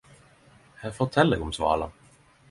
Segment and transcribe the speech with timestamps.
[0.87, 2.17] Eg fortel deg om svalene